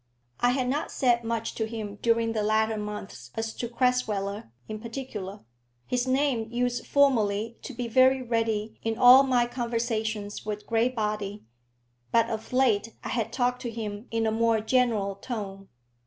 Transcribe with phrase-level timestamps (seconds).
[0.39, 4.79] I had not said much to him during the latter months as to Crasweller, in
[4.79, 5.41] particular.
[5.85, 11.43] His name used formerly to be very ready in all my conversations with Graybody,
[12.11, 15.69] but of late I had talked to him in a more general tone.